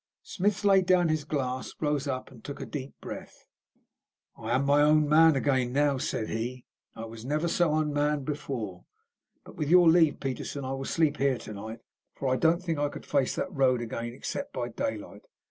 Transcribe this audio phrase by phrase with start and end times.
[0.23, 3.45] Smith laid down his glass, rose up, and took a deep breath.
[4.35, 6.65] "I am my own man again now," said he.
[6.95, 8.85] "I was never so unmanned before.
[9.43, 11.81] But, with your leave, Peterson, I will sleep here to night,
[12.15, 15.21] for I don't think I could face that road again except by daylight.